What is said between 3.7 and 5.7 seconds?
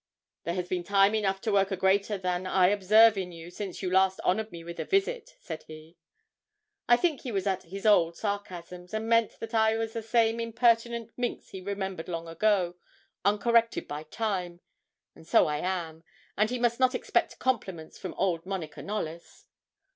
you last honoured me with a visit," said